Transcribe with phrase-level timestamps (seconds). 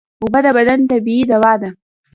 [0.21, 1.69] اوبه د بدن طبیعي دوا ده